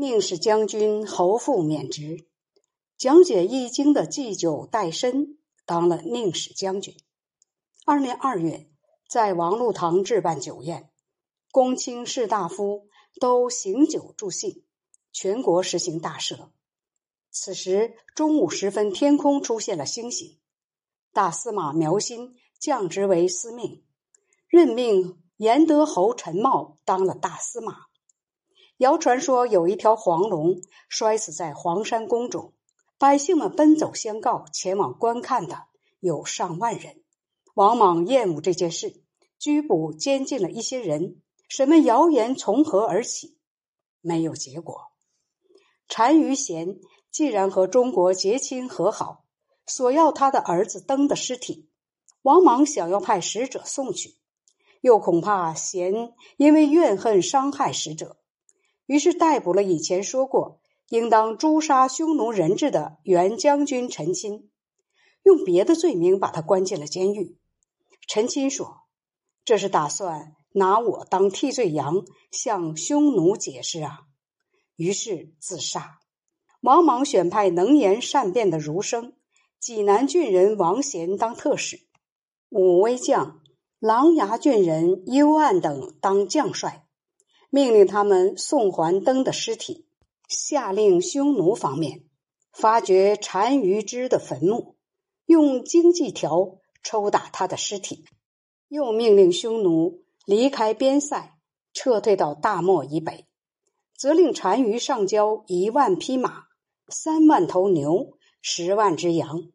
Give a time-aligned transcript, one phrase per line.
[0.00, 2.28] 宁使将军侯父免职，
[2.96, 6.94] 讲解易经的祭酒戴申当了宁使将军。
[7.84, 8.70] 二年二月，
[9.08, 10.88] 在王禄堂置办酒宴，
[11.50, 12.86] 公卿士大夫
[13.18, 14.62] 都行酒助兴，
[15.12, 16.50] 全国实行大赦。
[17.32, 20.38] 此时中午时分，天空出现了星星。
[21.12, 23.82] 大司马苗新降职为司命，
[24.46, 27.87] 任命严德侯陈茂当了大司马。
[28.78, 32.52] 谣传说有一条黄龙摔死在黄山宫中，
[32.96, 35.64] 百姓们奔走相告，前往观看的
[35.98, 37.02] 有上万人。
[37.54, 39.02] 王莽厌恶这件事，
[39.36, 41.20] 拘捕监禁了一些人。
[41.48, 43.36] 什么谣言从何而起？
[44.00, 44.92] 没有结果。
[45.88, 46.78] 单于贤
[47.10, 49.24] 既然和中国结亲和好。
[49.66, 51.68] 索要他的儿子登的尸体，
[52.22, 54.16] 王莽想要派使者送去，
[54.80, 58.17] 又恐怕贤因为怨恨伤害使者，
[58.88, 64.48] 于是逮捕了以前说过应当诛杀匈奴人质的原将军陈钦，
[65.22, 67.36] 用别的罪名把他关进了监狱。
[68.06, 68.84] 陈钦说
[69.44, 74.00] ：“这是打算拿我当替罪羊，向匈奴解释啊。”
[74.74, 75.98] 于是自杀。
[76.62, 79.12] 王莽选派能言善辩的儒生。
[79.60, 81.80] 济南郡人王贤当特使，
[82.48, 83.42] 武威将
[83.80, 86.87] 琅琊郡人幽暗等当将帅，
[87.50, 89.86] 命令他们送还登的尸体。
[90.28, 92.04] 下令匈奴方面
[92.52, 94.76] 发掘单于之的坟墓，
[95.26, 98.04] 用荆棘条抽打他的尸体。
[98.68, 101.34] 又命令匈奴离开边塞，
[101.72, 103.26] 撤退到大漠以北，
[103.96, 106.44] 责令单于上交一万匹马、
[106.88, 108.14] 三万头牛。
[108.40, 109.50] 十万只羊，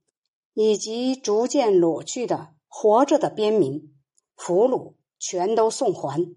[0.53, 3.95] 以及逐渐裸去的活着的边民
[4.35, 6.35] 俘虏，全都送还。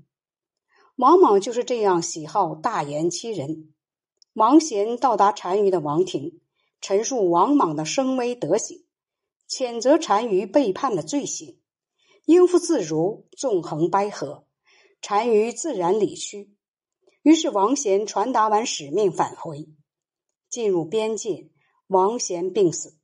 [0.96, 3.74] 王莽就是这样喜好大言欺人。
[4.32, 6.40] 王贤到达单于的王庭，
[6.80, 8.86] 陈述王莽的声威德行，
[9.46, 11.60] 谴责单于背叛的罪行，
[12.24, 14.44] 应付自如，纵横捭阖，
[15.02, 16.56] 单于自然理屈。
[17.22, 19.68] 于是王贤传达完使命，返回，
[20.48, 21.50] 进入边界。
[21.88, 22.96] 王贤病死，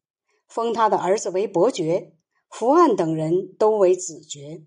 [0.49, 2.17] 封他的儿子为伯爵，
[2.49, 4.65] 福岸等人都为子爵。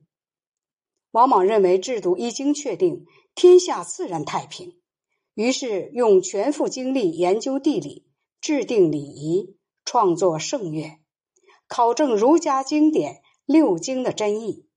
[1.16, 3.06] 王莽认为制度一经确定，
[3.36, 4.82] 天下自然太平，
[5.34, 8.06] 于是用全副精力研究地理，
[8.42, 9.56] 制定礼仪，
[9.86, 11.00] 创作圣乐，
[11.70, 14.68] 考证儒家经典六经的真意。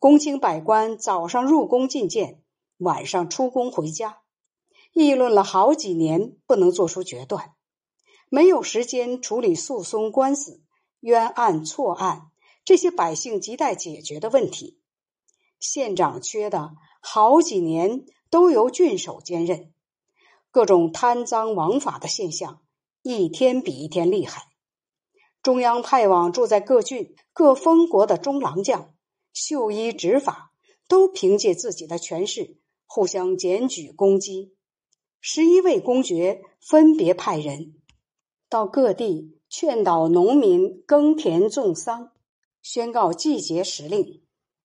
[0.00, 2.42] 公卿百官早上入宫觐见，
[2.78, 4.22] 晚上出宫回家，
[4.92, 7.52] 议论了好几年，不能做出决断。
[8.28, 10.64] 没有时间处理诉讼官司、
[10.98, 12.22] 冤案错案
[12.64, 14.79] 这些百姓亟待解决的问题，
[15.60, 19.72] 县长缺的好几年都由郡守兼任，
[20.50, 22.62] 各种贪赃枉法的现象
[23.02, 24.48] 一天比一天厉害。
[25.42, 28.94] 中央派往住在各郡各封国的中郎将、
[29.32, 30.52] 秀衣执法，
[30.88, 34.54] 都凭借自己的权势互相检举攻击。
[35.20, 37.74] 十一位公爵分别派人。
[38.48, 42.12] 到各地劝导农民耕田种桑，
[42.62, 44.22] 宣告季节时令，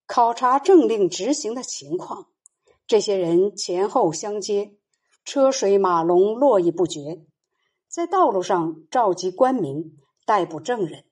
[0.08, 2.28] 考察政令执行的情况。
[2.88, 4.76] 这些人前后相接，
[5.24, 7.26] 车水马龙，络绎不绝。
[7.88, 11.06] 在道路上召集官民，逮捕证人，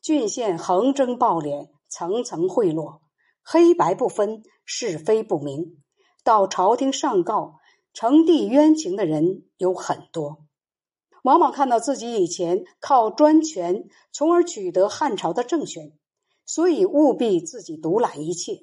[0.00, 3.00] 郡县横征暴敛，层层贿赂，
[3.42, 5.82] 黑白不分，是非不明。
[6.22, 7.56] 到朝廷上告，
[7.92, 10.44] 呈递冤情的人有很多。
[11.24, 15.92] 往往看到自己以前靠专权，从而取得汉朝的政权，
[16.46, 18.62] 所以务必自己独揽一切，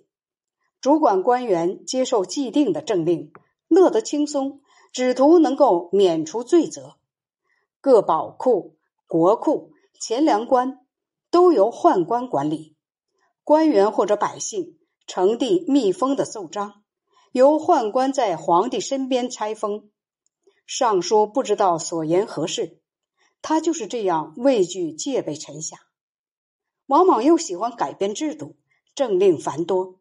[0.79, 3.31] 主管官员接受既定的政令，
[3.67, 4.61] 乐得轻松，
[4.93, 6.95] 只图能够免除罪责。
[7.81, 10.79] 各宝库、国库、钱粮官
[11.29, 12.77] 都由宦官管理，
[13.43, 16.83] 官员或者百姓呈递密封的奏章，
[17.33, 19.89] 由宦官在皇帝身边拆封。
[20.65, 22.79] 尚书不知道所言何事，
[23.41, 25.77] 他就是这样畏惧戒备臣下。
[26.85, 28.57] 王莽又喜欢改变制度，
[28.93, 29.99] 政令繁多，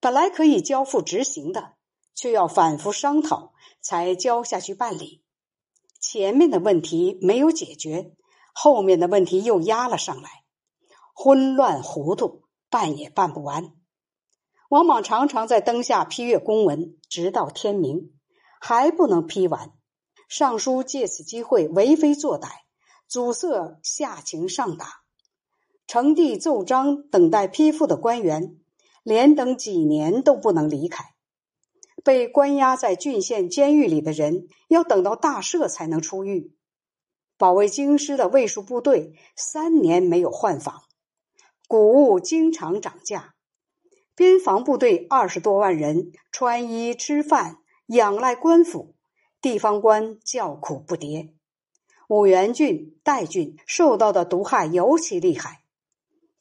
[0.00, 1.72] 本来可以交付执行的，
[2.14, 5.22] 却要反复商讨才交下去办理。
[6.00, 8.14] 前面的问题没有解决，
[8.52, 10.30] 后面的问题又压了上来，
[11.14, 13.72] 混乱糊涂，办也办不完。
[14.68, 18.18] 王莽常常在灯下批阅公文，直到天明，
[18.60, 19.72] 还不能批完。
[20.28, 22.48] 尚书借此机会为非作歹，
[23.06, 25.01] 阻塞下情上达。
[25.86, 28.56] 呈递奏章等待批复的官员，
[29.02, 31.04] 连等几年都不能离开。
[32.04, 36.52] 被关押在郡县监狱里的人要等到大赦才能出狱。
[37.38, 40.82] 保卫京师的卫戍部队三年没有换防，
[41.68, 43.34] 谷物经常涨价。
[44.14, 48.94] 边防部队二十多万人穿衣吃饭仰赖官府，
[49.40, 51.32] 地方官叫苦不迭。
[52.08, 55.61] 五原郡、代郡受到的毒害尤其厉害，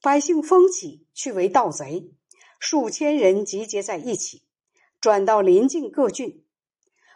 [0.03, 2.11] 百姓疯起去为盗贼，
[2.59, 4.41] 数千人集结在一起，
[4.99, 6.43] 转到邻近各郡。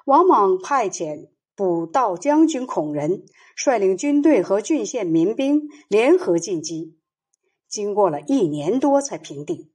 [0.05, 6.95] 王莽派遣捕盗将军孔仁率领军队和郡县民兵联合进击，
[7.67, 9.71] 经过了一年多才平定。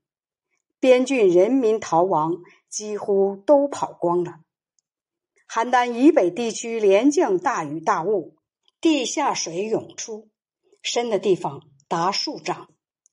[0.78, 2.36] 边郡人民逃亡，
[2.68, 4.40] 几乎都跑光了。
[5.48, 8.36] 邯郸以北地区连降大雨大雾。
[8.80, 10.30] 地下水涌出，
[10.80, 12.70] 深的地方达数丈，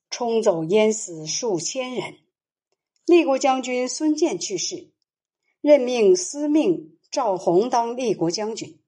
[0.10, 2.16] 冲走淹死数千人。
[3.06, 4.92] 立国将军孙建去世，
[5.62, 8.80] 任命司命赵弘当立国将军，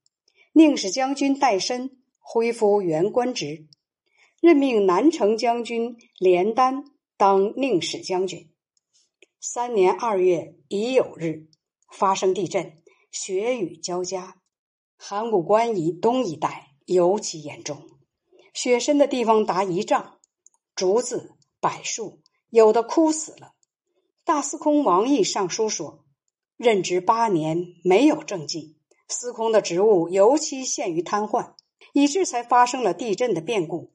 [0.54, 3.68] 宁使将军戴申恢复原官职，
[4.42, 6.84] 任命南城将军连丹
[7.18, 8.50] 当宁使将军。
[9.40, 11.48] 三年二月乙酉日，
[11.92, 12.82] 发生地震，
[13.12, 14.36] 雪雨交加，
[14.98, 16.68] 函谷关以东一带。
[16.86, 17.84] 尤其严重，
[18.52, 20.19] 雪深的地方达一丈，
[20.80, 23.54] 竹子、柏树有的枯死了。
[24.24, 26.06] 大司空王毅上书说
[26.56, 28.78] ：“任职八年没有政绩，
[29.10, 31.56] 司空的职务尤其陷于瘫痪，
[31.92, 33.92] 以致才发生了地震的变故，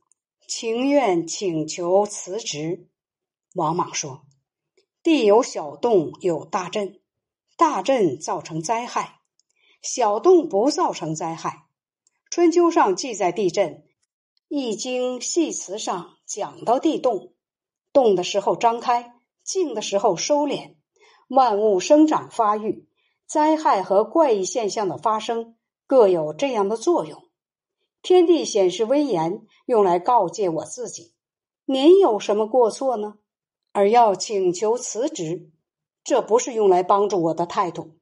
[0.47, 2.91] 情愿请求辞职。”
[3.57, 4.27] 王莽说
[5.03, 7.01] ：“地有小动，有大震，
[7.57, 9.21] 大震造成灾害，
[9.81, 11.65] 小动不造成灾害。”
[12.29, 13.71] 春秋上记载地震，
[14.57, 17.33] 《易经》系辞上讲到地动，
[17.93, 19.13] 动的时候张开，
[19.43, 20.77] 静的时候收敛，
[21.27, 22.87] 万物生长发育，
[23.27, 25.57] 灾害和怪异现象的发生
[25.89, 27.25] 各有这样的作用。
[28.01, 31.15] 天地显示威严，用来告诫我自己：
[31.65, 33.15] 您有什么过错呢？
[33.73, 35.51] 而要请求辞职，
[36.05, 37.97] 这不是用来帮助我的态度。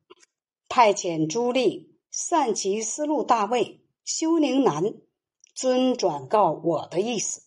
[0.69, 3.79] 派遣朱棣散其思路大卫。
[4.05, 4.97] 休宁南
[5.55, 7.43] 遵转告我的意思。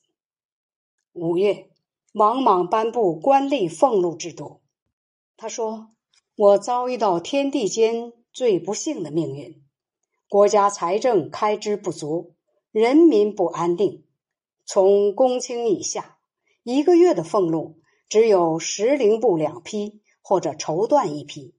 [1.13, 1.69] 五月，
[2.13, 4.61] 王莽颁布官吏俸禄制度。
[5.37, 5.89] 他说
[6.37, 9.63] ：“我遭遇到天地间最不幸的命运，
[10.29, 12.35] 国家财政开支不足，
[12.71, 14.05] 人民不安定。
[14.65, 16.19] 从公卿以下，
[16.63, 21.55] 一个月的俸禄只有十零布两批，或者绸缎一批。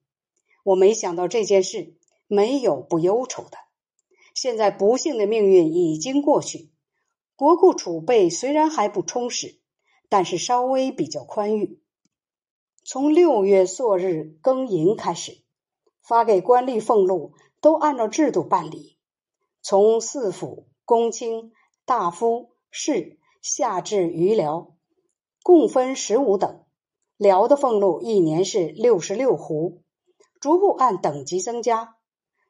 [0.63, 1.97] 我没想到这件事，
[2.29, 3.59] 没有不忧愁的。”
[4.37, 6.71] 现在不幸的命运已经过去，
[7.37, 9.59] 国库储备虽然还不充实，
[10.11, 11.81] 但是稍微比较宽裕。
[12.85, 15.39] 从六月朔日庚寅开始，
[16.03, 18.99] 发给官吏俸禄都按照制度办理，
[19.63, 21.53] 从四府、公卿、
[21.87, 24.75] 大夫、士下至余僚，
[25.43, 26.63] 共分十五等。
[27.17, 29.81] 僚的俸禄一年是六十六斛，
[30.43, 31.96] 逐步按等级增加。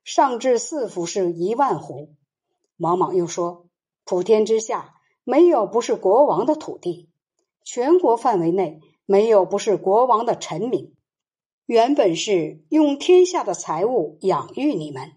[0.07, 2.15] 上至四府是一万户。
[2.77, 3.67] 王莽又说
[4.07, 4.95] ：“普天之下
[5.25, 7.11] 没有不是国王的土地，
[7.65, 10.95] 全国范围内没有不是国王的臣民。
[11.67, 15.09] 原本是用天下的财物养育你们。”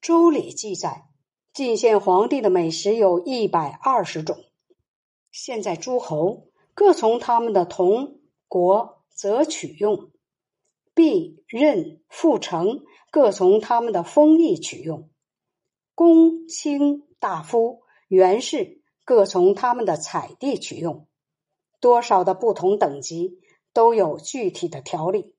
[0.06, 1.04] 《周礼》记载，
[1.52, 4.38] 晋献皇帝的美食有一百二十种。
[5.30, 10.10] 现在诸侯各从他们的同国则取用，
[10.94, 12.82] 必任复成。
[13.14, 15.08] 各从他们的封邑取用，
[15.94, 21.06] 公卿大夫元士各从他们的采地取用，
[21.78, 23.38] 多少的不同等级
[23.72, 25.36] 都有具体的条例。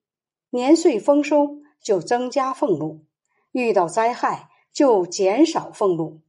[0.50, 3.04] 年岁丰收就增加俸禄，
[3.52, 6.22] 遇到灾害就减少俸禄，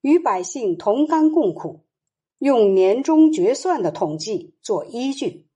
[0.00, 1.84] 与百姓同甘共苦，
[2.38, 5.48] 用年终决算的统计做依据。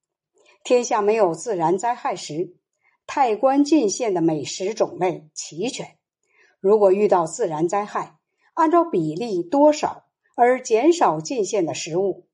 [0.62, 2.54] 天下没有自然灾害时。
[3.06, 5.98] 太官进献的美食种类齐全，
[6.60, 8.16] 如果遇到自然灾害，
[8.54, 10.04] 按照比例多少
[10.36, 12.26] 而减少进献的食物，